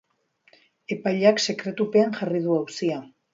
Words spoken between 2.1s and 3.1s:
jarri du auzia.